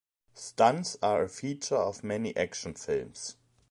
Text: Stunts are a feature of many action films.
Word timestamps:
Stunts 0.33 0.97
are 1.03 1.21
a 1.25 1.29
feature 1.29 1.75
of 1.75 2.03
many 2.03 2.35
action 2.35 2.73
films. 2.73 3.37